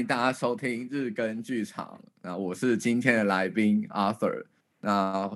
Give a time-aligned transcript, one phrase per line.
[0.00, 2.00] 迎大家收听日更剧场。
[2.22, 4.44] 那我是今天的来宾 Arthur。
[4.80, 5.30] 那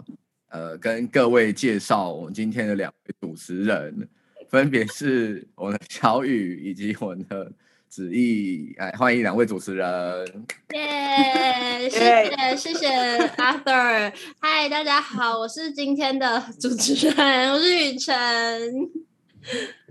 [0.48, 4.09] 呃，跟各位介绍我们今天的两位主持人，
[4.48, 7.52] 分别是我的小雨以及我的
[7.88, 8.74] 子毅。
[8.79, 10.46] 哎，欢迎两位主持人。
[10.73, 12.88] 耶，谢谢谢谢
[13.37, 14.12] Arthur。
[14.41, 18.91] 嗨，大家好，我是今天的主持人，我是雨辰。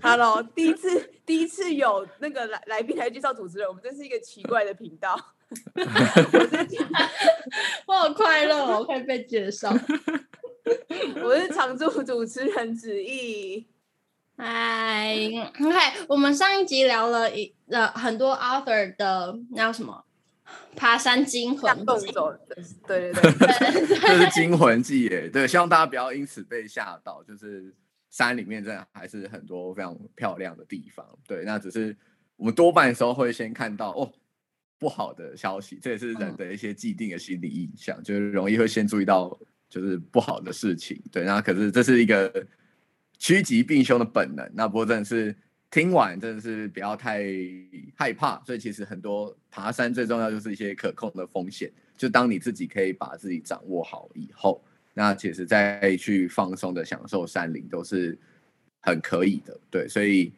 [0.02, 5.18] Hello，第一次第一次有那个来来宾来介绍主持人，我们真是一个奇怪的频道。
[7.86, 9.72] 我好快乐哦，我可以被介绍。
[11.23, 13.66] 我是常驻主持人子毅。
[14.36, 15.16] 嗨
[15.62, 20.03] ，OK，我们上一集聊了一呃很多 author 的那叫什么
[20.76, 22.36] 爬山惊魂动作，
[22.88, 25.30] 对对对，这是惊魂记耶。
[25.30, 27.72] 对，希望大家不要因此被吓到，就是。
[28.14, 31.97] 山里面真的还是很多非常漂亮的地方，对，那只是
[32.36, 34.14] 我们多半的时候会先看到哦
[34.78, 39.36] 不好的消息，这也是人的一些既定的心理印象，嗯、就是容易会先注意到
[39.67, 42.45] 就是不好的事情，对，那可是这是一个
[43.17, 45.36] 趋吉避凶的本能，那不过真的是
[45.72, 47.25] 听完真的是不要太
[47.95, 51.67] 害怕，所以其实很多爬山最重要就是一些可控的风险，
[51.98, 54.64] 就当你自己可以把自己掌握好以后。
[54.94, 58.17] 那其实再去放松的享受山林都是
[58.81, 60.31] 很可以的，对，所以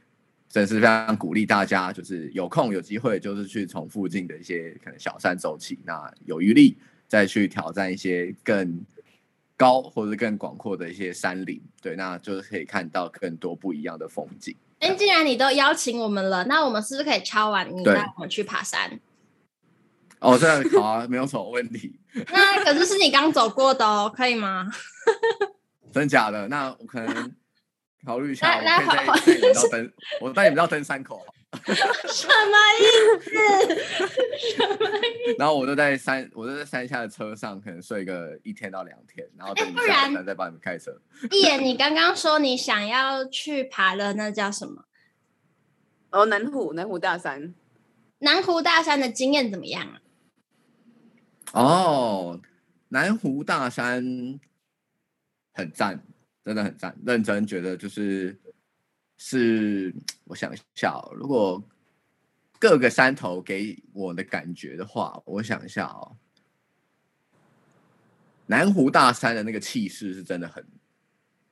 [0.48, 8.82] 真是非常鼓励大家，就是有空有机会，就是去从附近的一些可能小山走起，那有余力再去挑战一些更
[9.58, 14.56] 高或者更广阔的一些山林，对，那就是可以看到更多不一样的风景。
[14.80, 19.00] 哎，既然你都邀请我们了，那我们是不是可以敲完你带我们去爬山？
[20.20, 22.00] 哦，这样好啊，没有什么问题。
[22.32, 24.70] 那可是是你刚走过的哦，可以吗？
[25.92, 26.48] 真假的？
[26.48, 27.36] 那我可能
[28.06, 28.48] 考虑一下。
[28.48, 31.26] 来来，我带你们到登，我带你们到登山口。
[32.08, 32.84] 什么意
[33.22, 33.30] 思？
[34.56, 35.36] 什么意思？
[35.40, 40.92] 然后我就在山，我就在山下的车上，可能睡个一天到两天，然后等你下山再帮你们开车。
[41.32, 44.84] 一言，你刚刚说你想要去爬的那叫什么？
[46.12, 47.54] 哦，南湖，南湖大山。
[48.20, 50.00] 南湖大山的经验怎么样啊？
[51.56, 52.38] 哦，
[52.90, 54.04] 南湖大山
[55.54, 56.06] 很赞，
[56.44, 58.38] 真的很赞，认真觉得就是
[59.16, 59.96] 是，
[60.26, 61.64] 我想一下哦，如果
[62.60, 66.18] 各个山头给我的感觉的话，我想一下哦，
[68.48, 70.62] 南湖大山的那个气势是真的很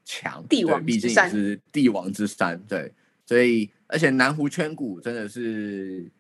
[0.03, 2.94] 强，帝王之山，毕竟是帝王之山，对，
[3.25, 6.12] 所以而且南湖圈谷真的是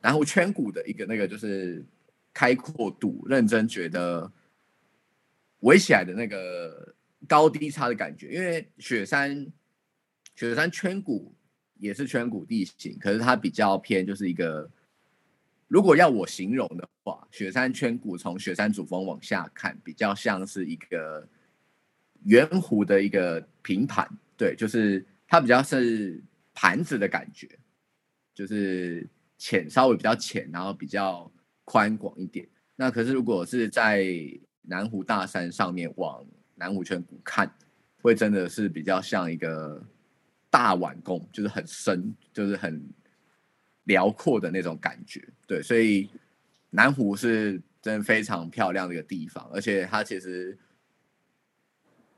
[0.00, 1.84] 南湖圈谷的一个那个就是。
[2.34, 4.32] 开阔度，认真觉得
[5.60, 6.94] 围起来的那个
[7.28, 9.46] 高低差的感觉，因为雪山
[10.34, 11.34] 雪山圈谷
[11.78, 14.70] 也是圈谷地形，可是它比较偏，就是一个
[15.68, 21.28] 如果要我形容的话，雪山圈谷从雪山主峰往下看，比较像是一个
[22.24, 26.22] 圆弧的一个平盘，对，就是它比较是
[26.54, 27.46] 盘子的感觉，
[28.34, 29.06] 就是
[29.36, 31.30] 浅稍微比较浅，然后比较。
[31.64, 32.46] 宽广一点，
[32.76, 34.04] 那可是如果是在
[34.62, 36.24] 南湖大山上面往
[36.56, 37.50] 南湖圈谷看，
[38.00, 39.82] 会真的是比较像一个
[40.50, 42.84] 大碗公，就是很深，就是很
[43.84, 45.26] 辽阔的那种感觉。
[45.46, 46.10] 对，所以
[46.70, 50.58] 南湖是真的非常漂亮的一个地方，而且它其实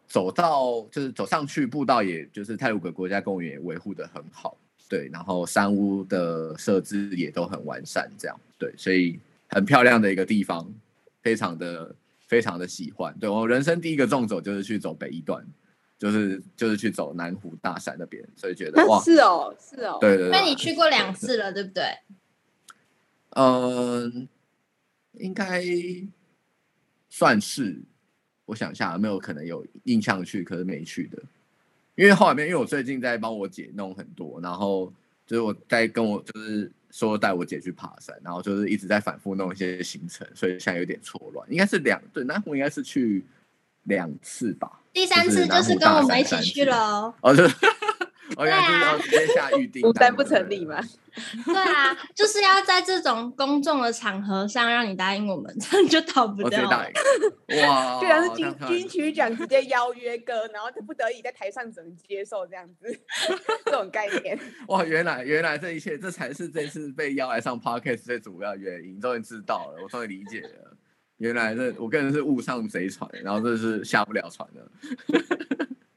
[0.07, 4.57] 走到就是走上去步道，也就是太鲁阁国家公园也维护得很好。
[4.89, 9.21] 对，然后山屋的设置也都很完善，这样对，所以。
[9.55, 10.71] 很漂亮的一个地方，
[11.23, 11.95] 非常的
[12.27, 13.17] 非常的喜欢。
[13.19, 15.47] 对，我人生第一个纵走就是去走北一段，
[15.99, 21.85] 就是就是去走南湖大山那边，所以觉得哇，是哦，是哦，对对对，那你去过两次了，对不对？
[23.31, 24.29] 嗯，
[25.13, 25.63] 应该
[27.09, 27.83] 算是。
[28.47, 31.23] 我想一下，有没有可能有印象去，可是没去的。
[31.95, 34.93] 因为后面，因为我最近在帮我姐弄很多，然后
[35.27, 36.71] 就是我在跟我就是。
[36.95, 41.45] 说带我姐去爬山，然后就是一直在反复弄一些行程，所以现在有点错乱。
[41.51, 43.25] 应该是两对，南湖应该是去
[43.83, 44.81] 两次吧。
[44.93, 47.13] 第三次就是跟我们一起去了。
[47.21, 47.51] 哦，对。
[48.37, 50.81] 我要就是要直接下预定，孤单不成立吗？
[51.47, 56.69] 对啊，就是要在这种公众的场合上让你答应我们，这样就逃不掉。
[56.69, 56.91] 哇，
[58.01, 63.01] 居然是金金曲奖直接邀约歌，然后就不得已在台上只能接受这样子
[63.65, 64.37] 这种概念。
[64.67, 70.77] 哇，原来原来这一切这才是这次被邀来上 Podcast 最主要原因，终于知道了，我终于理解了，
[71.19, 74.69] 原来这我个人是误上贼船，然后这是下不了船了。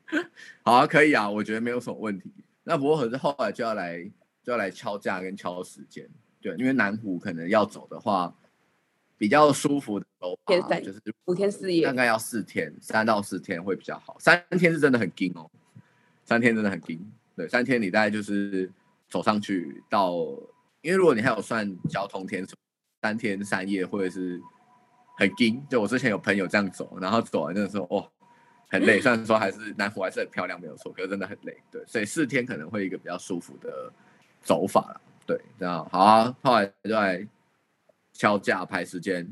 [0.64, 2.32] 好啊，可以啊，我觉得没有什么问题。
[2.64, 4.04] 那不过可是后来就要来
[4.44, 6.10] 就要来敲价跟敲时间，
[6.42, 8.36] 对，因为南湖可能要走的话，
[9.18, 14.18] 比较舒服的走法就是五天四夜，大概要四天，三到四天会比较好。
[14.20, 15.50] 三天是真的很紧哦，
[16.24, 17.00] 三天真的很紧。
[17.36, 18.72] 对，三天你大概就是
[19.10, 20.14] 走上去到，
[20.82, 22.56] 因为如果你还有算交通天数，
[23.02, 24.42] 三天三夜或者是
[25.18, 25.64] 很紧。
[25.70, 28.12] 就我之前有朋友这样走，然后走完那个时候，哦，
[28.68, 29.00] 很累。
[29.00, 31.58] 虽然说还是南湖还是很漂亮，没有错，可是真的很累。
[31.72, 33.92] 对，所以四天可能会一个比较舒服的
[34.42, 35.02] 走法了。
[35.26, 36.36] 对，这样好啊。
[36.42, 37.28] 后来就来
[38.14, 39.28] 敲假排时间，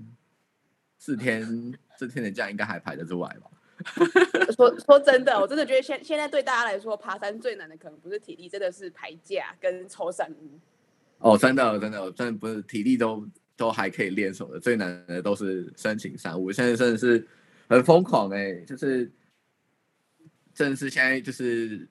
[0.98, 3.52] 四天四天的假应该还排得出来吧？
[4.56, 10.60] 说说真的，我真的觉得现现在对大家来说，爬山最难的可能不是体力，真的是排假跟抽山屋。
[11.18, 13.28] 哦，真的真的真的不是体力都
[13.58, 16.52] 都还可以练手的，最难的都是申请山屋。
[16.54, 17.28] 现在真的是
[17.68, 19.12] 很疯狂哎、欸，就是
[20.56, 21.88] 真的是现在就是。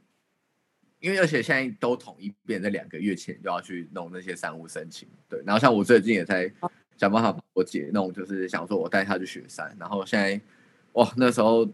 [1.00, 5.38] 因为而且现在都统一变，在两个月前就要去弄那些山务申请，对。
[5.44, 6.50] 然后像我最近也在
[6.96, 9.76] 想办法把我姐弄，就是想说我带她去雪山。
[9.78, 10.40] 然后现在
[10.92, 11.66] 哇，那时候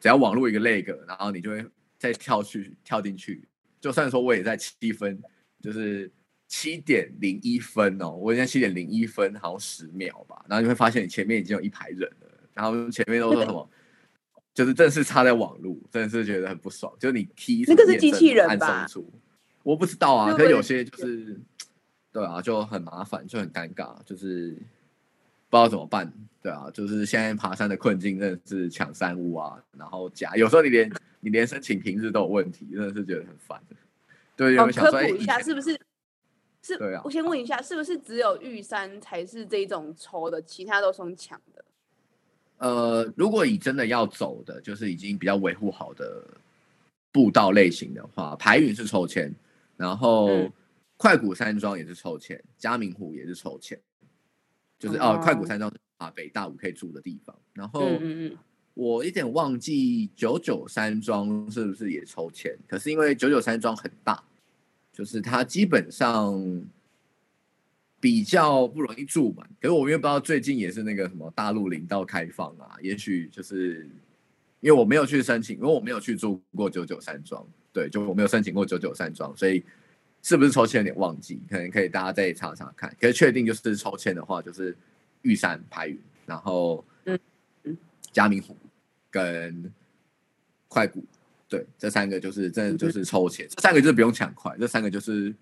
[0.00, 1.62] 只要网络一个 lag，然后你就会
[1.98, 3.46] 再跳去跳进去。
[3.78, 5.22] 就算说我也在七分，
[5.60, 6.10] 就是
[6.46, 10.42] 七点零一分哦，我现在七点零一分，好像十秒吧。
[10.48, 13.70] 然后你会发现你前面已经有一排人了，然后前面都说什么？
[14.58, 16.92] 就是正是插在网路，真的是觉得很不爽。
[16.98, 18.84] 就是你 key 那个是机器人吧？
[19.62, 21.40] 我不知道啊，可是有些就是，
[22.10, 24.50] 对啊，就很麻烦，就很尴尬，就是
[25.48, 26.12] 不知道怎么办。
[26.42, 33.62] 对啊，就是现在爬山的困境真的是抢山屋啊，然后假，有时候你连你连申请平日都有问题，真的是觉得很烦。
[34.34, 35.80] 对，有没有想说科普一下，是不是？
[36.62, 37.00] 是，对啊。
[37.04, 41.64] 我先问一下，是不是只有玉山才是这种抽的，其他都是抢的？
[42.58, 46.22] 呃，如果你真的要走的，就是已经比较维护好的
[47.12, 49.32] 步道类型的话，排云是抽签，
[49.76, 50.28] 然后
[50.96, 53.78] 快谷山庄也是抽签，嘉明湖也是抽签，
[54.78, 57.88] 就是哦，快谷山庄是啊北大五可以住的地方，然后
[58.74, 64.22] 我有点忘记九九山庄是不是也抽签，可是因为九九山庄很大，
[64.92, 66.64] 就是它基本上。
[68.00, 73.90] 比较不容易住满，可是我们又不知道最近也是那个什么大陆林道开放啊，也许就是
[74.60, 79.64] 因为我没有去申请，因为我没有去住过九九山庄，对，就我没有申请过九九山庄，所以
[80.22, 82.88] 是不是抽签有点忘记，可能可以大家再查查看。
[83.00, 84.76] 可是确定就是抽签的话，就是
[85.22, 87.18] 玉山排云，然后嗯
[87.64, 87.76] 嗯
[88.12, 88.56] 嘉明湖
[89.10, 89.72] 跟
[90.68, 91.04] 快谷，
[91.48, 95.34] 对，这三个就是真的就是抽签，这三个就是不用抢快，这三个就是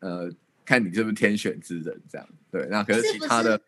[0.00, 0.30] 呃。
[0.68, 2.66] 看你是不是天选之人，这样对。
[2.70, 3.58] 那可是其他的，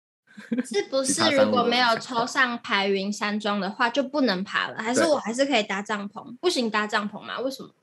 [0.64, 4.82] 是不是如果没有抽上排云山庄的话，就不能爬了？
[4.82, 6.34] 还是我还是可以搭帐篷？
[6.38, 7.38] 不行搭帐篷吗？
[7.40, 7.74] 为什么？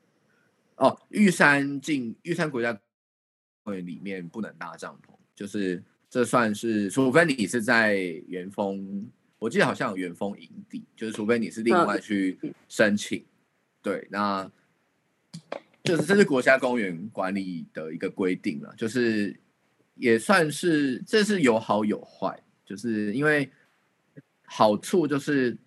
[0.78, 2.76] 哦，玉山进玉山国家
[3.62, 7.98] 公园里面不能搭帐篷，就是这算是，除非你是在
[8.28, 13.26] 元丰，我记得好像有元丰营地，就是除非你是另外去申请，嗯、
[13.84, 14.52] 对，那。
[15.84, 19.38] 就是这是国家公园管理的一个规定了，就是
[19.96, 23.50] 也算是这是有好有坏，就是因为
[24.46, 25.58] 好处就是，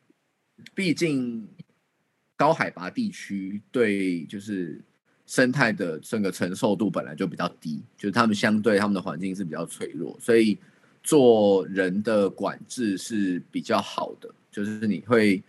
[0.74, 1.46] 毕竟
[2.34, 4.80] 高海拔地区对就是
[5.26, 10.56] 生态的整个承受度本来就比较低，就是他们相对他们的环境是比较脆弱，所以
[11.02, 15.42] 做人的管制是比较好的，就是你会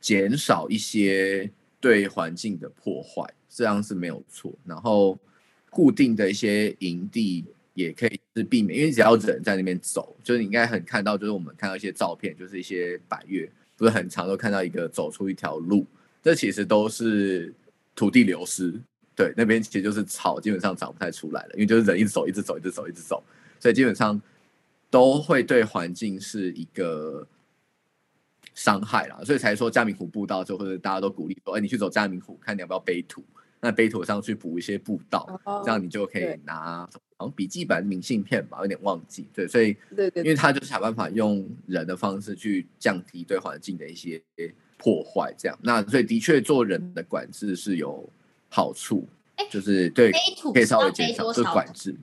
[0.00, 3.22] 减少一些对环境的破坏。
[3.48, 5.18] 这样是没有错，然后
[5.70, 15.86] 固定的一些营地也可以是避免，因为只要人在那边走，就是你应该很看到，就是我们看到一些照片，就是一些百越不是很长，都看到一个走出一条路，
[16.22, 17.54] 这其实都是
[17.94, 18.72] 土地流失，
[19.14, 23.22] 对，那边其实就是草，基本上长不太出来了，因为就是人一直走，一直走，一直走，一直走，
[23.58, 24.20] 所以基本上
[24.90, 27.26] 都会对环境是一个。
[28.54, 33.22] 伤害啦，所以才说嘉明湖步道，就或者大家都鼓励说，哎，你去走嘉明湖，看你要不要背土，
[33.60, 44.22] 那背土上去补一些步道，哦、这样你就可以拿好像笔记本明信片吧，有点忘记，对，所以对对，因为他就是想办法用人的方式去降低对环境的一些
[44.76, 48.08] 破坏，这样，那所以的确做人的管制是有
[48.48, 49.06] 好处，
[49.50, 50.12] 就是对，
[50.54, 51.94] 可以稍微减少这个管制。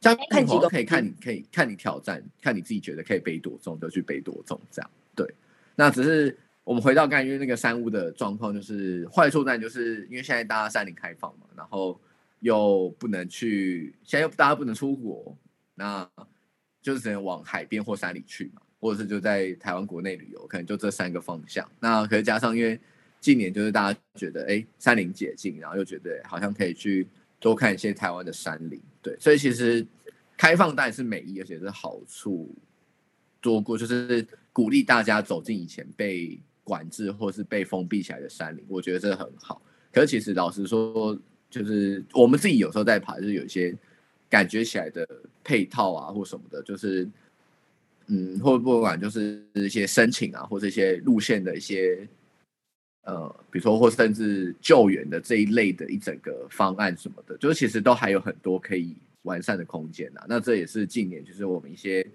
[0.00, 4.90] 嘉明湖可以看你可以看你挑战，看你自己觉得可以背多重就去背多重，这样。
[5.14, 5.26] 对，
[5.74, 6.38] 那只是
[6.68, 11.98] 我们回到刚才，因为那个山屋的状况，就是坏处在就是因为现在大家山林开放嘛，然后
[12.40, 15.34] 又不能去，现在又大家不能出国，
[15.74, 16.06] 那
[16.82, 21.66] 就只能往海边或山里去嘛，或者是就在台湾国内旅游，可能就这三个方向。
[21.80, 22.78] 那可是加上因为
[23.18, 27.08] 近年就是大家觉得哎山林解禁，然后又觉得好像可以去
[27.40, 28.78] 多看一些台湾的山林。
[29.00, 29.86] 对，所以其实
[30.36, 32.54] 开放当然是美意，而且是好处
[33.40, 38.62] 多过，就是鼓励大家走进以前被管制或是被封闭起来的山林。
[38.68, 39.62] 我觉得这很好。
[39.90, 43.74] 可是其实老实说，就是我们自己有时候在爬，就是有一些
[44.28, 45.08] 感觉起来的
[45.42, 47.08] 配套啊或什么的，就是
[48.08, 52.06] 嗯，或不管就是一些申请啊，或者一些路线的一些。
[53.04, 60.20] 呃，比如说或甚至救援的这一类的一整个方案什么的，就是其实都还有很多可以完善的空间呐。
[60.28, 62.06] 那这也是近年就是我们一些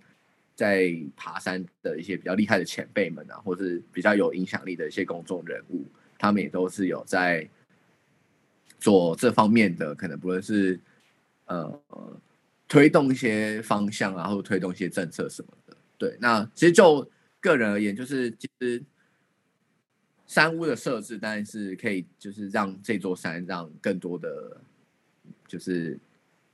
[0.56, 5.86] 在爬山的一些比较厉害的前辈们啊，或是比较有影响力的一些公众人物，
[6.18, 7.48] 他们也都是有在
[8.80, 10.80] 做这方面的，可能不论是
[11.46, 11.82] 呃
[12.68, 15.78] 推动一些方向啊，或推动一些政策什么的。
[15.98, 18.84] 对，那其实就个人而言，就是其实。
[20.26, 24.58] 山屋的设置当然是可以，就是让这座山让更多的，
[25.48, 26.00] 就是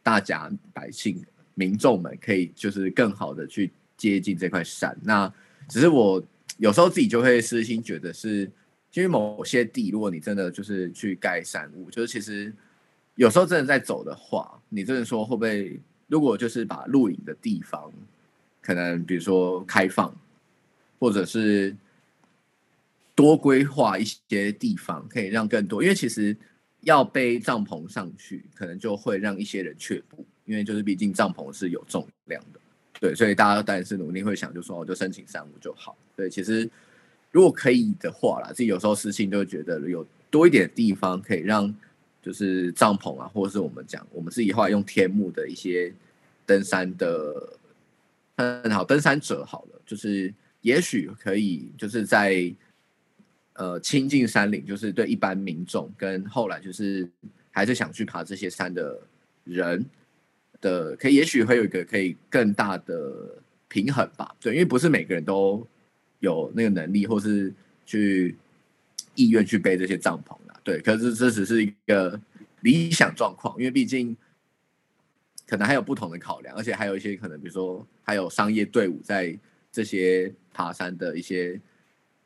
[0.04, 4.98] 大家百姓民众们可以就是更好的去接近这块山。
[5.04, 5.32] 那
[5.68, 6.24] 只是我
[6.58, 8.50] 有时候自己就会私心觉得是，
[8.94, 12.52] 因为某些地，如果你真的就是去盖山屋，就是其实
[13.14, 17.94] 有时候真的在走的话，你真的说会不会，如果就是把露营的地方，
[18.62, 20.12] 可能比如说开放，
[20.98, 21.76] 或者是。
[23.16, 26.34] 多规划一些地方，可以让更多，因为其实
[26.84, 32.60] 要背帐篷上去，可能就会让一些人却步，因为就是毕竟帐篷是有重量的，
[33.00, 35.98] 对，所以大家当然是努力会想，就说我就申请山屋就好。
[36.16, 36.70] 对，其实
[37.32, 41.74] 如果可以的话啦，自己有时候私心就会觉得有多一点地方可以让，
[42.22, 45.94] 就是帐篷啊，或者是我们讲我们自己后来用天幕的一些
[46.46, 47.58] 登山的，
[48.38, 52.54] 很好登山者好了，就是也许可以就是在。
[53.54, 57.06] 呃，亲近山林就是对一般民众跟后来就是
[57.52, 58.98] 还是想去爬这些山的
[59.44, 59.86] 人
[60.62, 64.36] 的，可以也许会有一个可以更大的平衡吧。
[64.40, 65.66] 对，因为不是每个人都
[66.20, 67.54] 有那个能力或是
[67.86, 68.36] 去
[69.16, 70.60] 意愿去背这些帐篷啊。
[70.64, 72.20] 对，可是这只是一个
[72.62, 74.16] 理想状况，因为毕竟
[75.48, 79.38] 可能还有不同的考量，而且还有一些可能，比如说还有商业队伍在
[79.72, 81.60] 这些爬山的一些。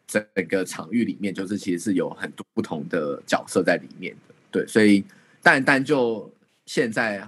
[0.06, 5.04] 整个场域里面，就是其实是有很多不同的角色在里面的，对，所以
[5.42, 6.30] 但但就
[6.66, 7.28] 现在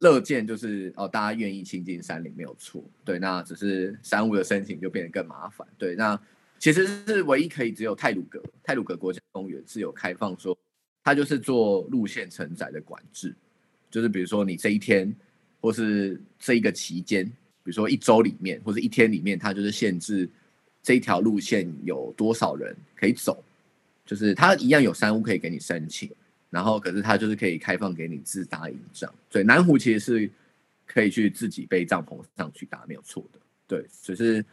[0.00, 6.18] 乐见就是哦，大家愿意亲近山林没有错，对，那只是山屋的申请就变得更麻烦，对，那
[6.58, 10.56] 其实是唯一可以只有泰鲁阁，泰鲁阁国家公园是有开放说，
[11.02, 13.34] 它就是做路线承载的管制，
[13.90, 15.14] 就是比如说你这一天
[15.60, 20.28] 或是这一个期间，比如说一周里面或者一天里面，它就是限制。
[20.86, 23.42] 这一条路线有多少人可以走？
[24.04, 26.10] 就是它一样有山屋可以给你申请，
[26.54, 29.12] 然后可是它就是可以开放给你自搭营帐。
[29.28, 30.30] 所以南湖其实是
[30.86, 33.38] 可以去自己背帐篷上去搭，没有错的。
[33.66, 34.44] 对，只是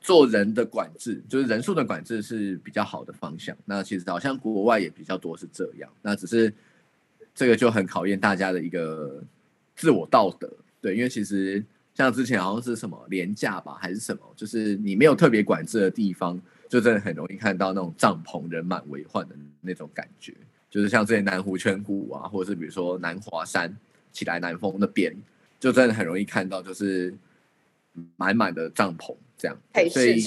[0.00, 3.56] 做人的管制，就是人数的管制是比较好的方向。
[3.64, 5.90] 那其实好像国外也比较多是这样。
[6.02, 6.52] 那只是
[7.34, 9.24] 这个就很考验大家的一个
[9.74, 10.48] 自我道德。
[10.80, 11.64] 对，因为其实。
[11.94, 20.34] 像之前好像是什么廉价吧，还是什么，就是你没有特别管制的地方，就真的很容易看到那种帐篷人满为患的那种感觉。
[20.72, 23.76] 就是像这些南湖圈谷啊，或者是比如说南华山、
[24.10, 25.14] 起来南峰那边，
[25.60, 27.14] 就真的很容易看到，就是
[28.16, 29.56] 满满的帐篷这样。
[29.90, 30.26] 所以，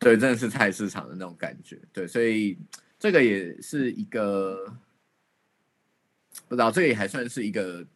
[0.00, 1.78] 对，真的是菜市场的那种感觉。
[1.92, 2.58] 对，所以
[2.98, 4.66] 这个也是一个
[6.48, 7.86] 不知道，这个也还算是一个。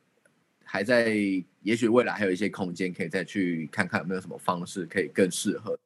[0.71, 1.17] 还在，
[1.63, 5.79] 也许未来还有一些空间，可以再去看看有没有什么方式可以更适合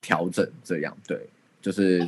[0.00, 0.44] 调整。
[0.64, 1.28] 这样对，
[1.62, 2.04] 就是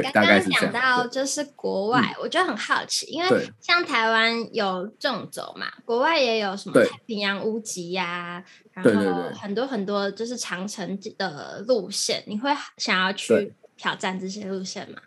[0.00, 0.72] 对，刚刚大概是这样。
[0.72, 14.98] 讲到就是国外，嗯、我就很好奇，因为像台湾有纵走嘛，国外也有什么太平洋屋脊呀，然后很多很多就是长城的路线，你会想要去挑战这些路线吗？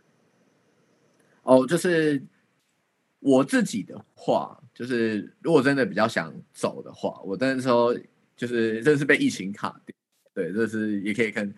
[1.43, 2.21] 哦，就是。
[3.19, 7.91] 我自己的话，就是如果真的比较想走的话，我那时候
[8.37, 9.95] 就是真的是被疫情卡掉。
[10.35, 11.51] 对，这是也可以跟，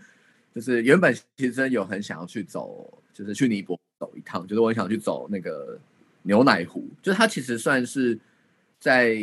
[0.55, 5.77] 就是原本其实真有很想要去走，就是去尼泊走一趟，就是我想去走那个
[6.23, 8.17] 牛奶湖，就是它其实算是
[8.79, 9.19] 在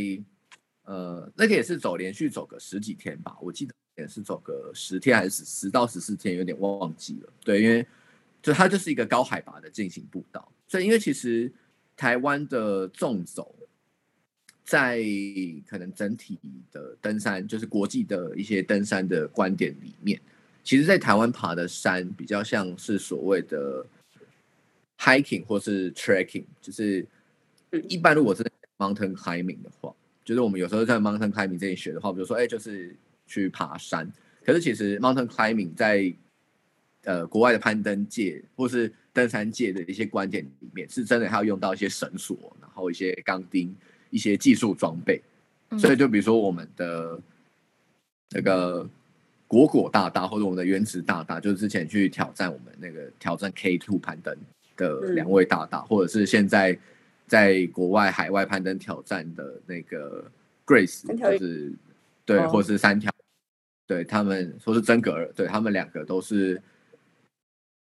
[0.85, 7.33] 呃那个也是走连续走个十几天吧，我记得也是走个十天还是十到十四天，有点忘记了。
[7.43, 7.87] 对，因为
[8.43, 11.51] 就它就是一个高海拔的进行步道，所以因为其实。
[11.99, 13.55] 台湾的纵走，
[14.63, 15.03] 在
[15.67, 16.39] 可能整体
[16.71, 20.21] 的登山，就是国际的一些登山的观点里面，
[20.67, 23.87] 其实，在台湾爬的山比较像是所谓的
[24.99, 27.07] hiking 或是 trekking，就是
[27.89, 28.45] 一般如果是
[28.77, 29.95] mountain climbing 的话，
[30.25, 32.93] 就是我们有时候在 mountain climbing 这里学的话，比如说哎，就是
[33.29, 34.13] 去爬山。
[34.45, 36.13] 可是其实 mountain climbing 在
[37.05, 43.73] 呃国外的攀登界或是登山界的一些观点里面，是真的还要用到一些绳索，然后一些钢钉、
[44.11, 45.23] 一些技术装备。
[45.79, 47.21] 所以就比如说我们的
[48.31, 48.89] 那个
[49.47, 54.37] 果果大大或者我们的原子大大，就是之前去挑战我们那个挑战 K two 攀登
[54.77, 56.79] 的两位大大，或者是现在
[57.27, 60.31] 在国外海外攀登挑战的那个
[60.65, 61.73] Grace，就是
[62.25, 63.11] 对，或是三条，
[63.87, 66.61] 对他们说是真格尔，对他们两个都是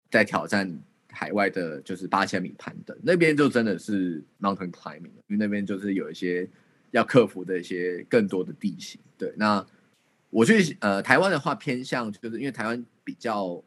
[0.10, 0.72] 在挑战
[1.10, 6.48] 海外的，就是八千米攀登，那边就真的是 mountain climbing，因为那边就是有一些。
[6.91, 9.32] 要克服的一些更多的地形，对。
[9.38, 9.65] 那
[10.32, 13.62] 我去呃台湾的话，偏向就是因为台湾比较，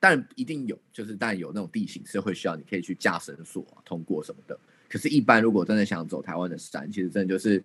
[0.00, 4.58] 但一定有，就是但有那种地形是会需要你可以去架绳索通过什么的。
[4.88, 7.62] 可是，一般如果真的想走台湾的山，其实真的就是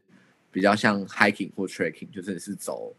[0.51, 2.93] 比较像 hiking 或 trekking，就是是走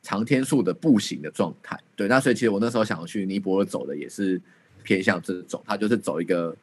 [0.00, 1.76] 长天数的步行的状态。
[1.96, 2.06] 对。
[2.06, 4.40] 那所以其实我那时候想要去尼泊尔走的也是
[4.84, 6.56] 偏向这种，它就是走一个。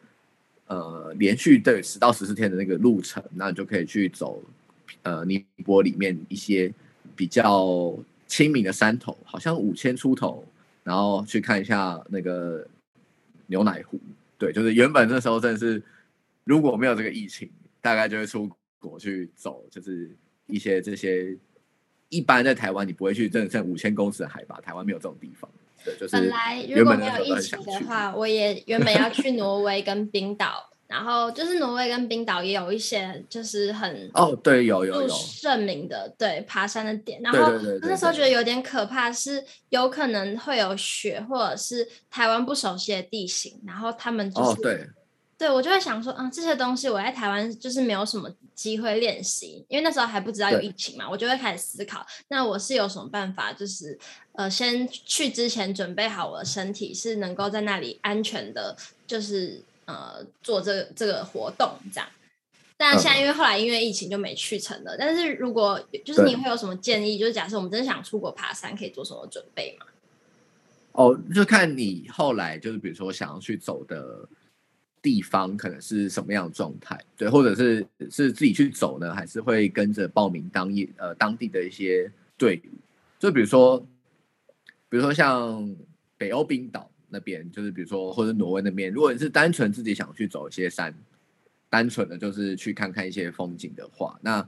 [0.69, 4.43] 呃，连续对十到十四天的那个路程，那你就可以去走，
[5.01, 6.69] 呃，尼泊里面一些
[7.17, 7.93] 比较
[8.27, 10.45] 亲民的山头，好像五千出头，
[10.83, 12.65] 然后去看一下那个
[13.47, 13.99] 牛奶湖。
[14.37, 15.81] 对，就是原本那时候真的是，
[16.43, 17.49] 如果没有这个疫情，
[17.81, 18.47] 大概就会出
[18.79, 21.35] 国去走，就是一些这些
[22.09, 25.49] 一般在台湾你不会去，真的像五千公尺的海拔，台湾没有这种地方。
[25.83, 37.51] 对就是、本来如果没有疫情的话，我也原本要去挪威跟冰岛，然后就是挪威跟冰岛也有一些就是很哦，对，有有有盛名的对爬山的点，然后
[37.81, 44.87] 那时候觉得有点可怕，是有可能会有雪或者是台湾不熟悉的地形，然后他们就是、哦、对。
[45.39, 53.95] 对，我就会想说，嗯，这些东西我在台湾就是没有什么机会练习，因为那时候还不知道有疫情嘛，我就会开始思考，那我是有什么办法，就是
[54.31, 62.07] 呃，先去之前准备好我的身体，是能够在那里安全的，就是呃做这个这个活动这样。
[62.77, 69.87] 但现在因为后来因为疫情就没去成了，但是如果就是你会有什么建议，就是假设我们真的想出国爬山，可以做什么准备吗？
[70.91, 74.29] 哦，就看你后来就是比如说想要去走的。
[74.99, 76.99] 地方可能是什么样的状态？
[77.15, 82.75] 对，或者是是自己去走呢，还是会跟着报名当一呃当地的一些队伍？
[83.17, 83.79] 就比如说，
[84.89, 85.73] 比如说像
[86.17, 90.93] 北欧冰岛那边，就是比如说或者挪威那边，如果你是单纯自己想去走一些山，
[91.69, 94.47] 单纯的就是去看看一些风景的话，那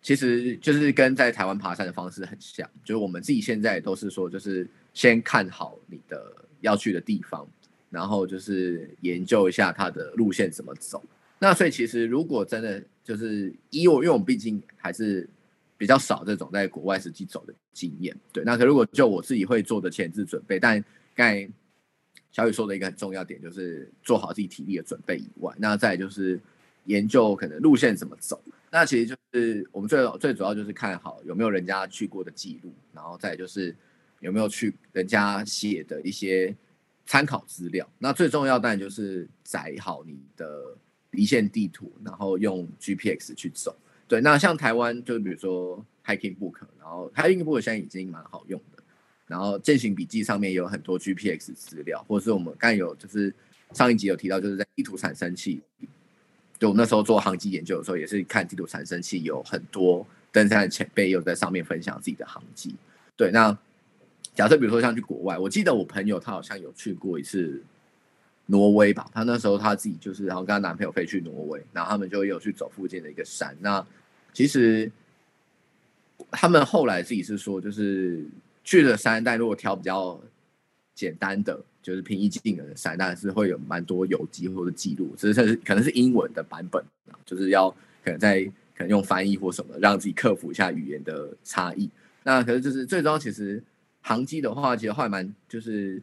[0.00, 7.46] 其实就是跟在台湾爬山的方式很像，就是我们自己现在都是说，就是先看好你的要去的地方。
[7.92, 11.04] 然后就是研究一下它的路线怎么走。
[11.38, 15.28] 那所以其实如果真的就是以我，因为我们毕竟还是
[15.76, 18.16] 比较少这种在国外实际走的经验。
[18.32, 20.82] 对，那可如果就我自己会做的前置准备，但
[21.14, 21.48] 刚才
[22.30, 26.40] 小雨说的一个很重要点就是做好自己体力的准备以外，那再就是
[26.84, 28.42] 研究可能路线怎么走。
[28.70, 33.74] 那其实就是我们最最主要就是看好有没有人家去过的记录，然后再就是
[34.20, 36.54] 有没有去人家写的一些。
[37.04, 40.74] 参考资料，那最重要当然就是载好你的
[41.10, 43.76] 离线地图，然后用 GPX 去走。
[44.06, 48.81] 对，那像台湾就比如说 Hiking Book，然后 Hiking Book 现在已经蛮好用的，
[49.32, 53.34] 然后健行笔记上面有很多 GPX 资料，或者是我们刚有就是
[53.72, 55.62] 上一集有提到，就是在地图产生器，
[56.58, 62.74] 就我那时候做航迹研究的时候，也是看地图产生器，有很多登山的前辈有在上面分享自己的航迹。
[63.16, 63.56] 对，那。
[64.34, 67.62] 假设比如说像去国外，我记得我朋友他好像有去过一次
[68.46, 73.54] 挪威吧，他那时候他自己就是然后跟他男朋友飞去挪威，然后他们就有去走附近的一个山。
[73.60, 73.86] 那
[74.32, 74.90] 其实
[76.30, 78.24] 他们后来自己是说，就是
[78.64, 80.20] 去了山，但如果挑比较
[80.94, 86.84] 简单的，就是平易近人的山，但是会有蛮多游记或者记录，只是可能是英文的版本，
[87.24, 87.70] 就是要
[88.04, 88.44] 可能在
[88.76, 91.90] 可能用翻译或什么，让自己克服一下语言的差异。
[92.24, 93.62] 那可是就是最终其实。
[94.04, 96.02] 航机的话，其实还蛮就是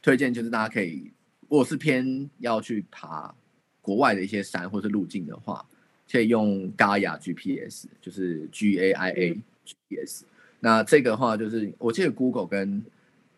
[0.00, 3.34] 推荐，就是大家可以，如果是偏要去爬
[3.82, 5.66] 国外的一些山或是路径的话，
[6.08, 10.22] 可以用 Gaia GPS，就是 G A I A GPS。
[10.60, 12.82] 那这个的话，就是我记得 Google 跟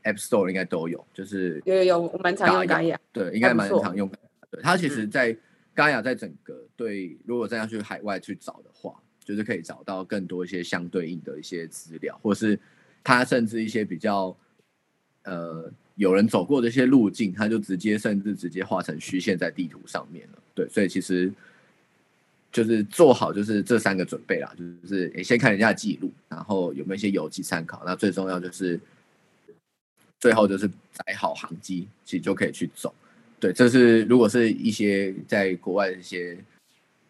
[0.04, 4.10] App Store 应该都有，就是有有有，我蛮常用 Gaia，对，应该蛮常用。
[4.50, 5.36] 对，它其实，在
[5.74, 12.58] Gaia 在整个对，如果真要去海外去找的话，就是可以找到更多一些相对应的一些资料，或是。
[13.04, 14.32] 它甚至一些比较，
[15.24, 20.38] 呃，有人走过的一些路径，它就直接甚至直接画成虚线在地图上面了。
[20.54, 21.28] 对，所以其实
[22.52, 27.82] 就是做好就是这三个准备啦，就是你先看人家的记录，然后有没有一些游记参考。
[27.84, 28.78] 那最重要就是
[30.20, 32.94] 最后就是载好航机，其实就可以去走。
[33.40, 36.38] 对，这是如果是一些在国外的一些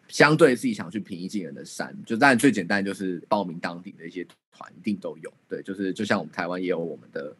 [0.07, 5.31] 相对自己想去平易近人的山，就当然最简单就是报名当地的一些团，一定都有。
[5.47, 7.35] 对，就是就像我们台湾也有我们的。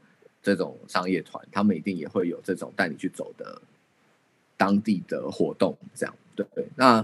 [0.46, 3.62] 这种商业团，他们一定也会有这种带你去走的
[4.58, 6.46] 当地的活动，这样对？
[6.76, 7.02] 那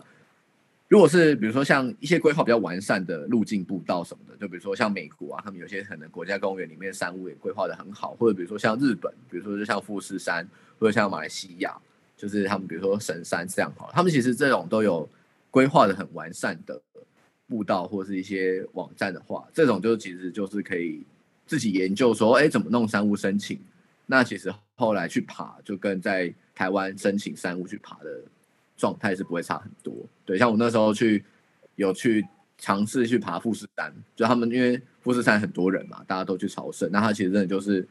[0.89, 10.45] 如果是比如说像一些规划比较完善的路径步道什么的，就比如说像美国啊，他们有些可能国家公园里面山屋也规划得很好，或者比如说像日本，比如说就像富士山，
[10.79, 11.77] 或者像马来西亚，
[12.17, 15.07] 就是他们比如说神山这样好，他们其实这种都有
[15.49, 16.81] 规划得很完善的
[17.47, 21.03] 步道或是一些网站的话，这种就其实就是可以。
[21.45, 23.59] 自己研究说，哎，怎么弄山屋申请？
[24.05, 28.21] 那其实后来去爬，就跟在台湾申请山屋去爬的
[28.79, 29.93] 状态是不会差很多。
[30.25, 31.23] 对，像我那时候去，
[31.75, 32.25] 有去
[32.57, 37.87] 尝试去爬富士山，就他们因为富士山很多人嘛，大家都去朝圣，那他其实真的就是，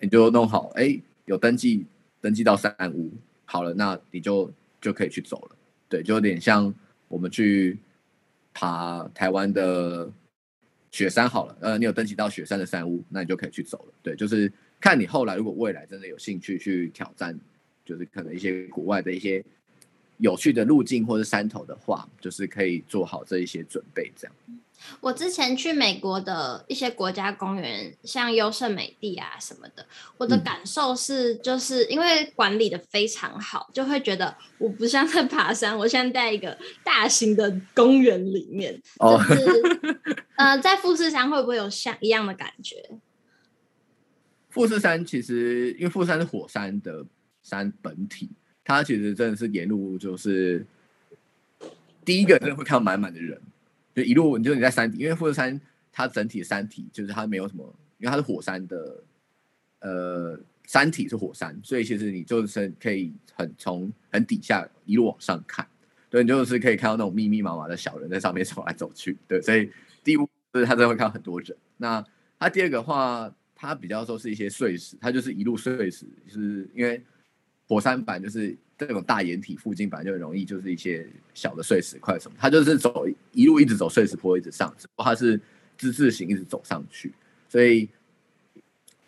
[0.00, 1.86] 你就弄好，哎，有登记，
[2.20, 3.12] 登记到山屋，
[3.44, 5.56] 好了，那你就就可以去走了。
[5.88, 6.74] 对，就有点像
[7.08, 7.78] 我们去
[8.52, 10.10] 爬台湾的。
[10.94, 13.94] 雪山好了，呃，你有登记到雪山的山屋，那你就可以去走了。
[14.00, 17.36] 对，就是看你后来如果未来真的有兴趣去挑战，
[17.84, 19.44] 就是可能一些国外的一些
[20.24, 24.10] 有趣的路径或者山头的话，就是可以做好这一些准备。
[24.16, 24.34] 这样。
[25.00, 38.80] 我之前去美国的一些国家公园，像优胜美地啊什么的，我的感受是，就是因为管理的非常好，就会觉得我不像在爬山，我现在在一个大型的公园里面。
[39.00, 40.00] 哦，就是
[40.36, 42.82] 呃，在富士山会不会有像一样的感觉？
[44.48, 47.04] 富士山其实，因为富士山是火山的
[47.42, 48.30] 山本体，
[48.64, 50.64] 它其实真的是沿路就是
[52.04, 53.40] 第一个真的会看到满满的人。
[53.94, 55.60] 就一路，你就你在山顶，因为富士山
[55.92, 57.64] 它整体山体就是它没有什么，
[57.98, 59.04] 因为它是火山的，
[59.78, 65.64] 呃，山体是火山，所以其实你就是可以很从很底下一路往上看，
[66.10, 69.70] 对，你就是可以看到那种密密麻麻的小人在上面走来走去，对，所以
[70.02, 71.56] 第一步就是它真的会看到很多人。
[71.76, 72.04] 那
[72.40, 77.00] 它第二个话，它比较说是一些碎石，它就是一路碎石，是因为
[77.68, 78.56] 火山板就是。
[78.76, 85.40] 这种大岩体附近本来就容易，就是一些小的碎石块什么，它就是走一路一直走碎石坡一直上，只不过它是
[85.78, 87.14] 之字形一直走上去，
[87.48, 87.88] 所以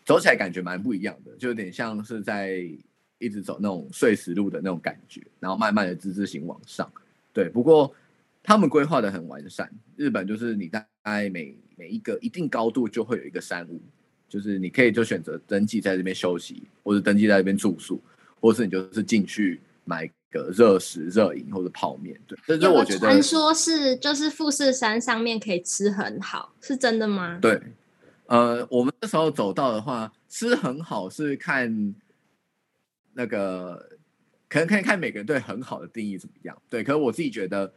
[0.04, 2.64] 走起来感觉蛮不一样的，就有点像是在
[3.18, 6.88] 一直走那种碎石路的那种感觉，然后慢慢的之字形往上。
[7.32, 7.92] 对，不过
[8.44, 13.82] 他们规划的很完善，日本就是你大概每每一个一定高度就会有一个山屋，
[14.28, 18.00] 就是你可以就选择登记在这边休息，或者登记在这边住宿。
[18.40, 22.38] 或是你就是进去买个热食、热饮或者泡面，对。
[22.46, 27.38] 但是我觉得传说是就是富士山上面可以吃很好，是真的吗？
[27.40, 27.60] 对，
[28.26, 31.94] 呃，我们那时候走到的话，吃很好是看
[33.14, 33.90] 那个，
[34.48, 36.60] 可能可以看每个人对很好的定义怎么样。
[36.68, 37.72] 对，可是我自己觉得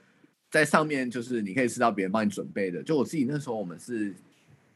[0.52, 2.84] 在上面就是你可以吃到别人帮你准备的。
[2.84, 4.14] 就我自己那时候，我们是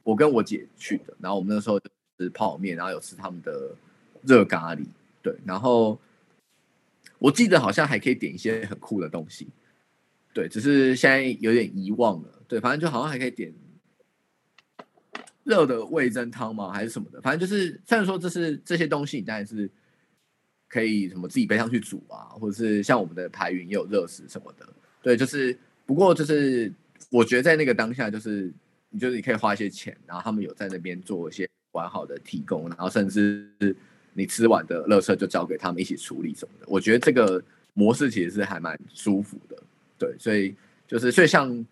[0.04, 1.80] 我跟我姐去的，然后我们那时候
[2.18, 3.76] 吃泡面，然后有吃他们的
[4.22, 4.86] 热咖喱。
[5.24, 6.00] 对，然后
[7.18, 9.48] 我记得好像还可以点一些很酷的东西，
[10.34, 12.44] 对，只是现在有点遗忘了。
[12.46, 13.52] 对，反正就好像还可以点
[15.46, 16.72] 热的味噌汤吗？
[16.74, 17.22] 还是什么的？
[17.22, 19.72] 反正就是，虽然说这是这些东西，你当然是
[20.68, 24.68] 可以什么自己背上去煮啊，或者是像我们的排云也有热食什么的。
[25.02, 26.70] 对，就是不过就是
[27.10, 28.54] 我觉得在那个当下，就是
[28.90, 33.74] 你就是你可以花一些钱，然后他们有在那边做一些完好的提供，然后甚至是。
[34.14, 39.58] 你吃完的垃圾就交给他们一起处理什么的，我觉得这个模式其实是还蛮舒服的，
[39.98, 40.54] 对，所以
[40.88, 41.66] 就是所以像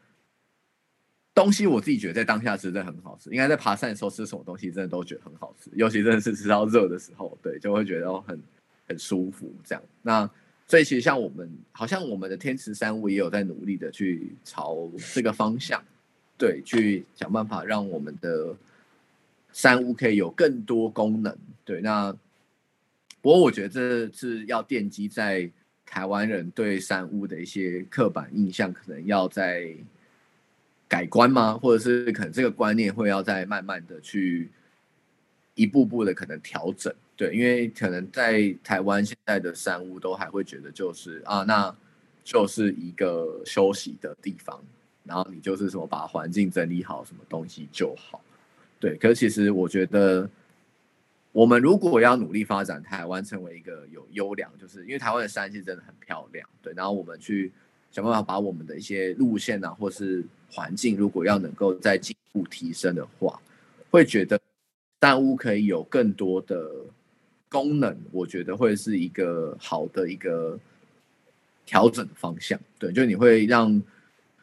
[1.33, 8.41] 东西，我自己觉得在当下吃真的很好吃，应该在爬山的时候吃什么东西真的都觉得很好吃，尤其真的是吃到热的时候，对，就会觉得很
[8.87, 9.83] 很舒服这样。
[10.01, 10.29] 那
[10.67, 15.83] 所以其实像我们，好像我们的天池山屋也有在努力的去朝这个方向，
[16.37, 18.55] 对，去想办法让我们的
[19.53, 22.17] 山屋可以有更多功能，对，那。
[23.21, 25.47] 不过我觉得这是要奠基在
[25.85, 29.75] 台湾人对山屋的一些刻板印象，可能要在
[30.87, 31.53] 改观吗？
[31.55, 34.49] 或者是可能这个观念会要再慢慢的去
[35.53, 36.91] 一步步的可能调整？
[37.15, 41.75] 对，因为可能在台湾现在的山屋都还会觉得就是啊，那
[42.23, 44.59] 就是一个休息的地方，
[45.03, 48.19] 然后你就是什么把环境整理好，什么东西就好。
[48.79, 50.27] 对，可是其实我觉得。
[51.33, 57.49] 我们如果要努力发展台湾成为一个有优良，就是因为台湾的山其实真的很漂亮，对，然后我们去
[57.89, 63.39] 想办法把我们的一些路线啊，或是环境，如果要能够再进一步提升的话，
[63.89, 64.37] 会觉得
[64.99, 66.69] 山屋可以有更多的
[67.47, 70.59] 功能，我觉得会是一个好的一个
[71.65, 73.81] 调整方向，对，就你会让，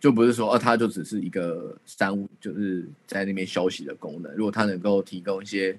[0.01, 5.77] 就不是说哦，它就只是一个山屋，就是在那边休息的功能，如果它能够提供一些。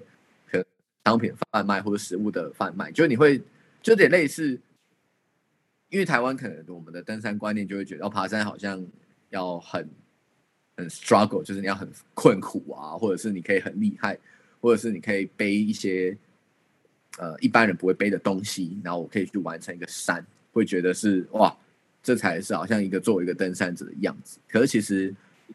[1.06, 3.38] 商品贩卖或者食物的贩卖，就你会
[3.80, 4.60] 就有点类似，
[5.88, 8.86] 因为台湾可能我们的登山观念就会觉得，爬山好像
[9.30, 9.88] 要很
[10.76, 14.18] 很 struggle，就是你要很困苦啊，或者是你可以很厉害，
[14.60, 16.16] 或者是你可以背一些
[17.18, 21.56] 呃一般人不会背的东西，然后我可以去完成一个山，会觉得是哇，
[22.02, 24.38] 这才是好像一个作为一个登山者的样子。
[24.48, 25.14] 可是其实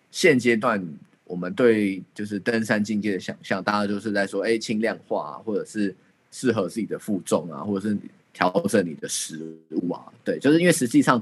[0.10, 0.84] 现阶段。
[1.26, 5.94] 我们对就是登山境界的想象，大家就是在说，哎，轻量化啊，或者是
[6.32, 7.98] 适合自己的负重啊，或者是
[8.32, 11.22] 调整你的食物啊，对，就是因为实际上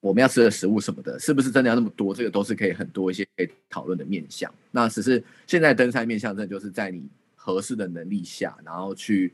[0.00, 2.14] 我们要吃的食物什么的，是不是真的要那么多？
[2.14, 4.52] 这个都是可以很多一些可以讨论的面向。
[4.70, 7.02] 那只是现在登山面向，真的就是在你
[7.34, 9.32] 合适的能力下，然后去。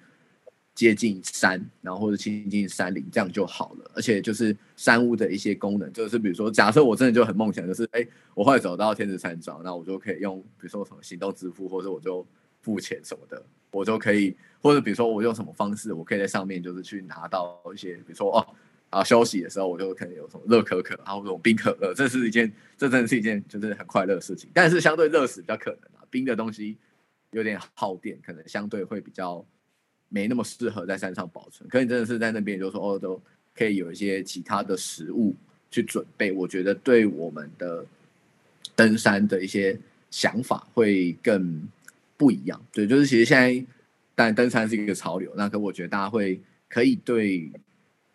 [0.75, 3.91] 接近山，然后或者亲近山林，这样就好了。
[3.95, 12.27] 而且就是山屋的一些功能，就是比如说，假设我真的就很梦想，就是哎，我会走到天子山庄，那我就可以用，比如说什么行动支付，或者我就
[12.61, 18.47] 付钱什么的，我就可以，或者比如说我用什么方式，我可以在上面就是去拿到一些，比如说哦，
[18.89, 24.49] 啊休息的时候，我就可能有什么热可可啊，或者冰可乐，这是一件，这真的是一件就是很快乐的事情。
[24.55, 26.79] 但是相对热死比较可能啊，冰的东西
[27.33, 29.45] 有点耗电，可能相对会比较。
[30.13, 33.19] 没那么适合在山上保存，可你真的是在那边，就说哦，都
[33.55, 35.35] 可以有一些其他的食物
[35.71, 36.33] 去准备。
[36.33, 37.87] 我觉得对我们的
[38.75, 39.79] 登山的一些
[40.11, 41.63] 想法会更
[42.17, 42.61] 不一样。
[42.73, 43.67] 对，就是其实现在，
[44.17, 47.49] 当然登山是一个潮流，那可我觉得大家会可以对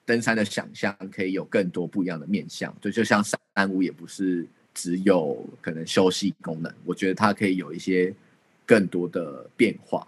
[0.06, 2.76] 登山的想象可以有更多不一样的面向。
[2.82, 8.14] 对，就像山屋也不是只有可能休息功能，我觉得它可以有一些
[8.66, 10.06] 更多的变化。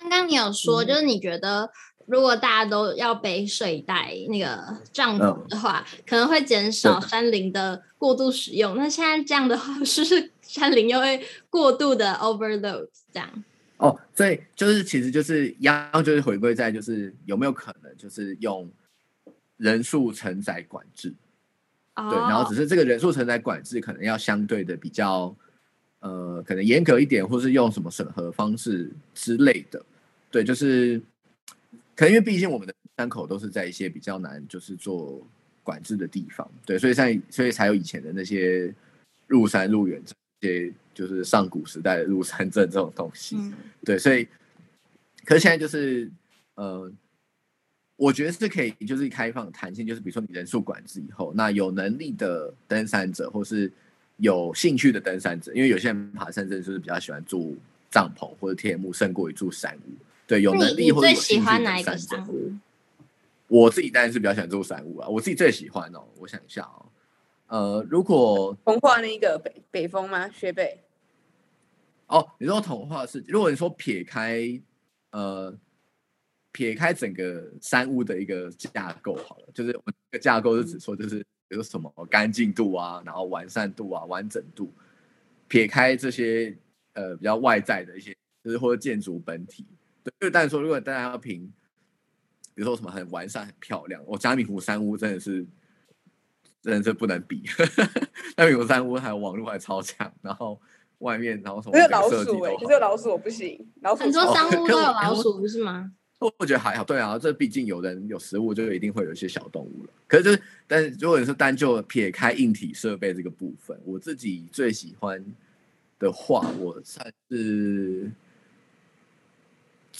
[0.00, 1.70] 刚刚你有说，就是你觉得
[2.06, 8.76] 如果大家都要背睡袋、那个帐篷的话，嗯、可能会减少山林的过度使用。
[8.76, 13.44] 那现在这样的话， 是不是山林又会过度的 overload 这样？
[13.76, 18.70] 哦，所以就是其实就是一样，就是回归在就是有没有可能就是用
[19.58, 21.14] 人数承载管制？
[21.96, 25.34] 哦、对，然后只是这个人数承载管制可能要相对的比较。
[26.02, 29.84] 呃，可能严格一点，或是用什么审核方式之类的，
[30.30, 31.00] 对，就是，
[31.96, 35.26] 可能因为毕竟我们的山口都是在一些比较难，就是做
[35.62, 38.72] 管制的地方，对，所以在所以才有以前的那些
[39.26, 40.14] 入山入园这
[40.48, 43.52] 些，就是上古时代的入山证这种东西，嗯、
[43.84, 44.26] 对，所以，
[45.24, 46.10] 可是现在就是，
[46.54, 46.90] 呃，
[47.96, 53.70] 我觉得是可以，就是开放弹性，就是比如说你人数管制以后，那有能力的登山者或是。
[54.22, 57.56] 有兴趣的登山者，因为有些人爬山真的就是比较喜欢住
[57.90, 59.96] 帐篷或者天幕，胜过于住山屋。
[60.30, 62.52] 对，有能力或者喜欢哪一个山屋？
[63.48, 65.08] 我自己当然是比较喜欢住山屋啊。
[65.08, 66.86] 我自己最喜欢哦，我想一下哦，
[67.48, 70.28] 呃，如果童话那个北北风吗？
[70.30, 70.78] 雪北？
[72.06, 73.24] 哦，你说童话是？
[73.26, 74.60] 如果你说撇开
[75.10, 75.52] 呃
[76.52, 81.26] 撇开整个山屋的一个架构好了，就是我们这个架构是指说就是。
[81.50, 84.72] 比如什么干净度啊，然后完善度啊，完整度，
[85.48, 86.56] 撇开这些
[86.92, 89.66] 呃比较外在的一些，就是或者建筑本体，
[90.02, 91.52] 对，就但是说如果大家要评，
[92.54, 95.46] 比如说什么很完善、很漂亮，我加米湖山屋真的是
[96.62, 97.42] 真的是不能比，
[98.36, 100.60] 加米湖山屋还有网络还超强，然后
[100.98, 105.92] 外面然后什么，没有老鼠哎、欸，可是老鼠我不行，老鼠很多山屋都有老鼠不是吗？
[106.36, 109.90] 我觉得还好，对啊，这毕竟有人有食物，就一定会有一些小动物了。
[110.06, 115.24] 可是、就是，但是如果你是单就撇开硬体设备这个部分，我自己最喜欢
[115.98, 118.12] 的话，我算是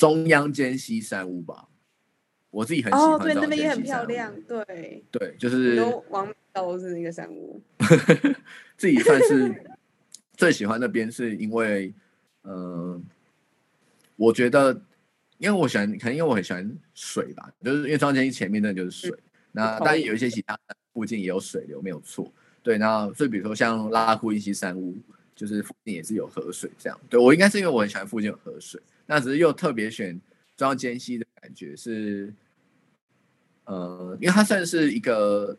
[0.00, 1.68] 中央尖西山屋吧。
[2.50, 3.12] 我自己很喜欢。
[3.12, 4.34] 哦，对，那边也很漂亮。
[4.42, 7.62] 对，对，就是都王都是那个山屋。
[8.76, 9.62] 自己算是
[10.36, 11.94] 最喜欢那边，是因为，
[12.42, 13.02] 嗯、呃，
[14.16, 14.82] 我觉得。
[15.38, 20.54] 因为我喜欢，可能因为我很喜欢水吧，就是因为中央尖溪前面那就是水，嗯、那当然有一些其他
[20.92, 22.30] 附近也有水流，没有错。
[22.62, 24.98] 对，那所以比如说像拉库音溪山屋，
[25.40, 27.00] 就是附近也是有河水这样。
[27.08, 30.20] 对，我应该是因为我很喜欢附近有河水，那只是又特别选
[30.56, 32.30] 中央尖溪的感觉是，
[33.64, 35.56] 呃，因为它算是一个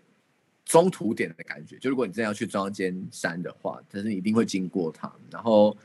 [0.63, 5.76] 中途点的感觉，就如果你真的要去中央尖山的话，但是一定会经过它，然后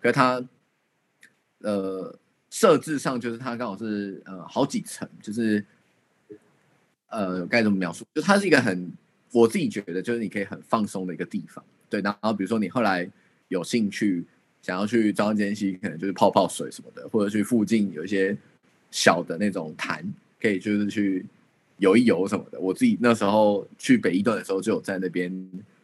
[0.00, 0.44] 可是它，
[1.60, 2.18] 呃。
[2.50, 5.64] 设置上就是它刚好是呃好几层，就是
[7.08, 8.06] 呃该怎么描述？
[8.14, 8.92] 就它是一个很
[9.32, 11.64] 我自己觉得就是你可以很放松的一个地方。
[11.90, 13.10] 对，然后比如说你后来
[13.54, 14.24] 有兴趣
[14.60, 18.36] 想要去中央间溪，可能就是泡泡水什么的，或者去附近有一些
[18.90, 20.04] 小的那种潭，
[20.40, 21.24] 可以就是去
[21.78, 22.58] 游一游什么的。
[22.58, 25.32] 我自己那时候去北一段的时候就有在那边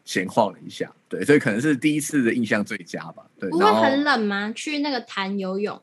[0.04, 3.24] 闲晃了一下，对，所以可能是第一次的印象最佳吧。
[3.38, 4.52] 对，不会很冷吗？
[4.52, 5.80] 去那个潭游泳？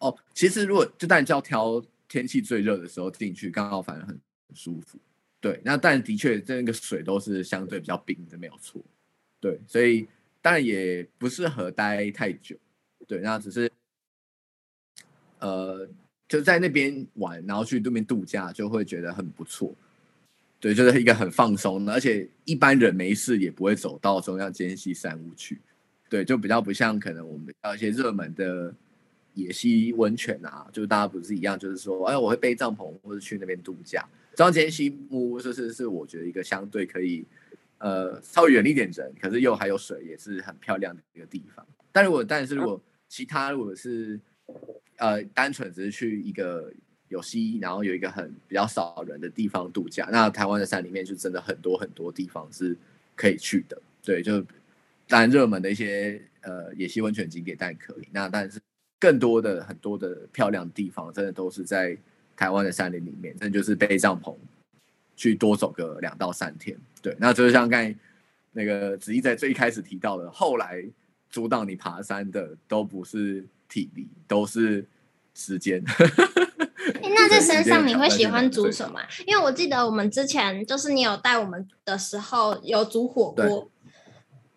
[0.00, 4.18] 哦，其实如果就当然就要挑天气最热的时候进去，刚好反而很
[4.54, 4.98] 舒服。
[5.40, 8.82] 对，那但的确这个水都是相对比较冰的，没有错。
[9.40, 10.06] 对，所以
[10.42, 12.56] 当然也不适合待太久。
[13.06, 13.70] 对，那只是
[15.38, 15.88] 呃
[16.28, 19.74] 就在那边玩，然后去对面度假，就会觉得很不错。
[20.58, 25.58] 对，就是一个很放松，而且一般人没事也不会走到中央间隙山屋去。
[26.08, 28.74] 对，就比较不像可能我们要一些热门的。
[29.34, 34.06] 野溪温泉啊，就是大家不是一样，就是说，哎，我会背帐篷或者去那边度假。
[34.34, 37.24] 中央间隙屋就是是我觉得一个相对可以，
[37.80, 41.66] 呃，稍微远一点人，可是又还有水，也是很漂亮的一个地方。
[41.92, 44.18] 但如果但是如果其他如果是
[44.96, 46.72] 呃单纯只是去一个
[47.08, 52.76] 有溪，然后有一个很比较少人的地方度假，那台湾的山里面就真的很多很多地方是
[53.14, 53.76] 可以去的。
[54.02, 54.40] 对，就
[55.06, 58.58] 当然热门的一些呃野溪温泉景点当然可以，那但是。
[59.02, 61.96] 更多的很多的漂亮的地方，真的都是在
[62.36, 64.36] 台湾的山林里面，真的就是背帐篷
[65.20, 66.74] 去多走个两到三天。
[67.02, 67.94] 对，那就是像刚才
[68.52, 70.82] 那个子怡在最一开始提到的，后来
[71.28, 74.86] 阻挡你爬山的都不是体力，都是
[75.34, 75.84] 时间。
[75.86, 78.98] 欸、那在山上你会喜欢煮什么？
[79.26, 83.70] 因为我记得我们之前就是你有带我们的时候有煮火锅，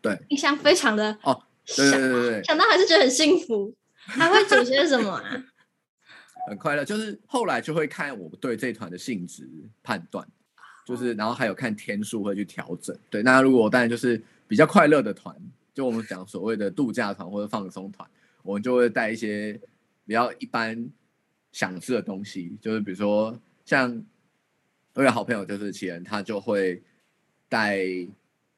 [0.01, 1.43] 对，印象非常的哦，
[1.75, 3.75] 对对对对，对，想到还是觉得很幸福。
[4.05, 5.43] 还会煮些什么啊？
[6.49, 9.47] 很快乐，就是后来就会看我们对这团的性质
[9.81, 10.27] 判断，
[10.85, 12.97] 就是然后还有看天数会去调整。
[13.09, 15.35] 对，那如果当然就是比较快乐的团，
[15.73, 18.09] 就我们讲所谓的度假团或者放松团，
[18.41, 19.59] 我们就会带一些
[20.05, 20.89] 比较一般
[21.51, 24.03] 想吃的东西，就是比如说像
[24.93, 26.81] 我有好朋友就是奇人，他就会
[27.49, 27.85] 带。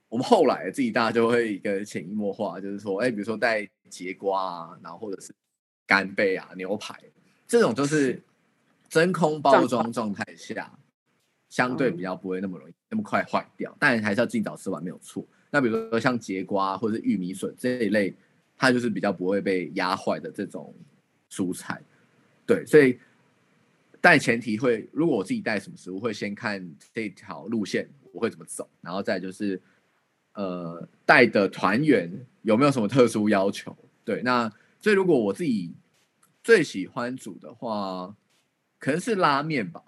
[0.07, 5.33] 我们后来自己大家就会一个潜移默化，就是说，哎，比如说带节瓜啊，然后或者是
[5.85, 6.97] 干贝啊、牛排，
[7.45, 8.21] 这种就是
[8.87, 10.71] 真空包装状态下，
[11.55, 15.25] 相对比较不会那么容易那么快坏掉，但还是要尽早吃完没有错。
[15.49, 18.13] 那比如说像节瓜或者是玉米笋这一类，
[18.57, 20.75] 它就是比较不会被压坏的这种
[21.31, 21.81] 蔬菜。
[22.45, 22.99] 对，所以
[24.01, 29.61] 但前提会，如果我自己带什么食物，会先看这条路线我会怎么走，然后再就是。
[30.37, 33.73] 呃，带的团员有没有什么特殊要求？
[34.03, 35.73] 对，那所以如果我自己
[36.43, 38.13] 最喜欢煮的话，
[38.77, 39.81] 可能是拉面吧。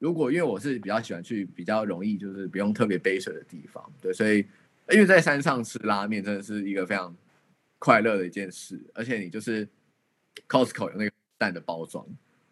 [0.00, 4.38] 如果因为我是比较喜欢去比较容易就是不用特别背水的地方，对，所以
[4.90, 7.14] 因为在山上吃拉面真的是一个非常
[7.78, 9.68] 快乐的一件事，而且你就是
[10.48, 12.04] Costco 有那个蛋的包装，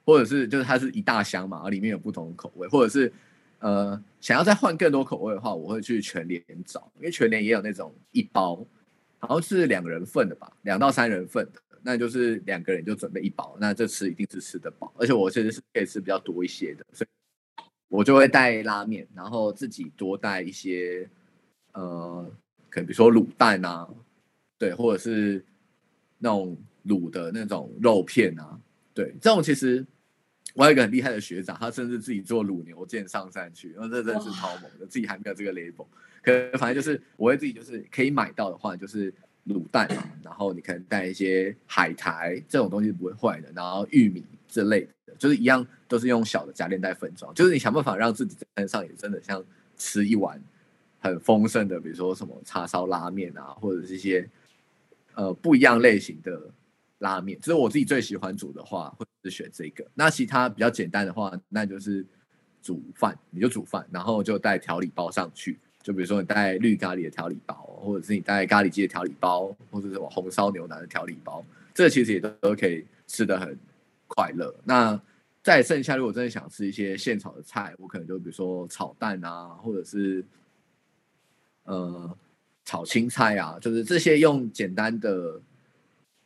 [0.04, 3.12] 或者是就是它是一大箱嘛，而里面有不同的口味，或者是。
[3.60, 8.64] 呃，想要再换更多口味的话，我会去全联找，因为全联也有那种一包，
[9.18, 17.08] 好像是两人份的吧，两到三人份的，那就是两个人就准备一包，那这吃一定是吃得饱，而且我其实是可以吃比较多一些的，所以
[17.88, 21.08] 我就会带拉面，然后自己多带一些，
[21.72, 22.30] 呃，
[22.70, 23.88] 可能比如说卤蛋啊，
[24.56, 25.44] 对，或者是
[26.18, 28.58] 那种卤的那种肉片啊，
[28.94, 29.84] 对，这种其实。
[30.54, 35.86] 我有一个很厉害的学长，他甚至自己做卤牛腱上山去，那这真的是超猛的，自己还没有这个 label。
[36.20, 39.14] 可反正就是我会自己就是可以买到的话，就是
[39.48, 39.88] 卤蛋，
[40.22, 49.44] 然后你可能带一些海苔这种东西不会坏的，然后玉米之类的，就是一样都是用小的夹链袋分装，就是你想办法让自己在山上也真的像
[49.76, 50.40] 吃一碗
[51.00, 54.28] 很丰盛的，比如说什么叉烧拉面啊，或者是一些
[55.14, 56.50] 呃不一样类型的。
[57.00, 59.86] 拉面，只是我自己最喜欢煮的话，会是选这个。
[59.94, 62.04] 那其他比较简单的话，那就是
[62.60, 65.60] 煮饭，你就煮饭，然后就带调理包上去。
[65.88, 73.58] 就比如说你带绿咖喱的调理包，或者是你带咖喱鸡的调理包，或者是什么红烧牛腩的调理包，这其实也都都可以吃得很
[74.06, 74.54] 快乐。
[74.64, 75.00] 那
[75.42, 80.22] 再剩下，如果真的想吃一些现炒的菜，我可能就比如说炒蛋啊，或者是
[81.64, 82.14] 呃
[82.66, 85.40] 炒青菜啊，就是这些用简单的。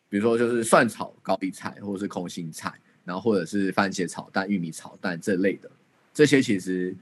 [0.08, 2.70] 比如说，就是蒜炒高丽菜，或者是空心菜，
[3.02, 5.70] 然后或者是番茄炒蛋、玉米炒蛋这类的，
[6.12, 6.94] 这些其实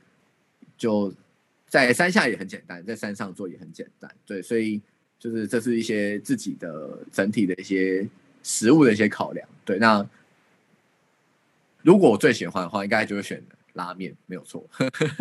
[0.76, 1.12] 就
[1.70, 4.10] 在山下也很简单，在山上做也很简单。
[4.26, 4.82] 对，所以
[5.20, 8.06] 就是这是一些自己的整体的一些
[8.42, 9.48] 食物的一些考量。
[9.64, 10.04] 对，那
[11.82, 13.40] 如果我最喜欢的话，应该就会选
[13.74, 14.68] 拉面，没有错。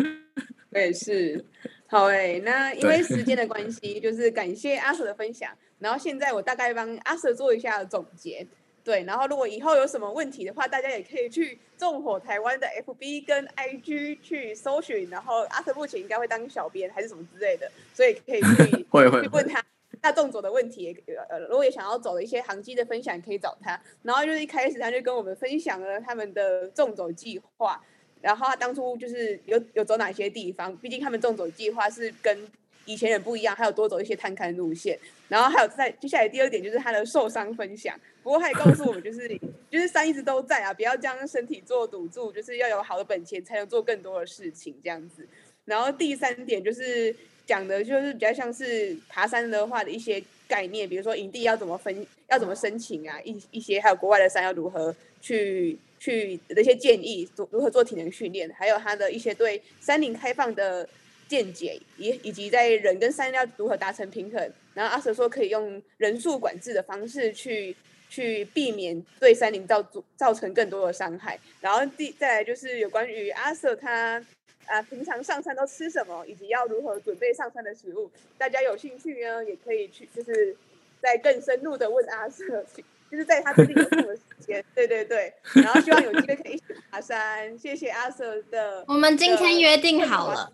[0.70, 1.42] 我也是。
[1.86, 5.50] 好诶、欸，那因为时间的关系，就是感谢阿 Sir 的分享。
[5.78, 8.46] 然后现在我大概帮阿 Sir 做一下总结。
[8.82, 15.08] 对，然后如果以后有什么问题的话，大家也可以去纵火台湾的 FB 跟 IG 去搜寻。
[15.10, 19.62] 然后阿 Sir 目前应该会当小编还是什么之类的，所以可以去 会会去问他
[20.02, 20.96] 那纵走的问题。
[21.28, 23.80] 呃，如果也想要走的一些航机的分享，可以找他。
[24.02, 27.78] 然后就是一开始他就跟我们分享了他们的纵走计划，
[28.22, 32.48] 然后他当初就是有有走哪些地方，毕竟他们纵走计划是跟
[32.86, 37.98] 以前人不一样，还有多走一些探勘路线，然后还有在接下来第二点就是他的受伤分享。
[38.22, 39.28] 不过他也告诉我们，就是
[39.70, 45.26] 就是山一直都在啊，不要将身体做赌注，就是要有好的本钱才能做更多的事情这样子。
[45.64, 47.14] 然后第三点就是
[47.46, 60.88] 讲的就是比较像是爬山的话的一些概念，比如说营地要怎么分，要怎么申请啊，一一些还有国外的山要如何去去的一些建议，如何做体能训练，还有他的一些对山林开放的。
[61.30, 67.76] 见解，以以及在人跟山要如何达成平衡，然后阿舍说可以用人数管制的方式去
[68.08, 69.80] 去避免对山林造
[70.16, 74.20] 造成更多的伤害，然后第再来就是有关于阿舍他
[74.66, 80.56] 啊平常上山都吃什么，以及要如何准备上山的食物，大家有兴趣呢也可以去就是
[81.00, 82.66] 再更深入的问阿舍
[83.08, 90.50] 就是在他最近有空的时间， 对对对，然后希望有机会可以一起爬山，谢谢阿舍的，我们今天约定好了。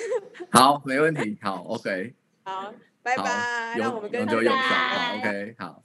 [0.50, 1.38] 好，没问题。
[1.42, 2.14] 好，OK。
[2.44, 2.72] 好，
[3.02, 3.76] 拜拜。
[3.78, 4.62] 让我们就用上。
[4.62, 5.54] 好，OK。
[5.58, 5.82] 好。